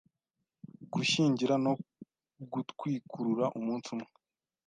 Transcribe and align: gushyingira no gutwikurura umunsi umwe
gushyingira 0.93 1.53
no 1.65 1.73
gutwikurura 2.53 3.45
umunsi 3.57 3.87
umwe 3.95 4.09